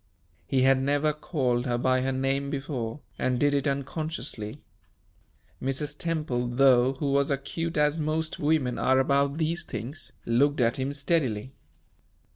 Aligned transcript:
He 0.47 0.63
had 0.63 0.81
never 0.81 1.13
called 1.13 1.67
her 1.67 1.77
by 1.77 2.01
her 2.01 2.11
name 2.11 2.49
before, 2.49 3.01
and 3.19 3.39
did 3.39 3.53
it 3.53 3.67
unconsciously. 3.67 4.63
Mrs. 5.61 5.95
Temple, 5.95 6.47
though, 6.47 6.93
who 6.93 7.11
was 7.11 7.29
acute 7.29 7.77
as 7.77 7.99
most 7.99 8.39
women 8.39 8.79
are 8.79 8.97
about 8.97 9.37
these 9.37 9.63
things, 9.63 10.11
looked 10.25 10.59
at 10.59 10.77
him 10.77 10.91
steadily. 10.91 11.51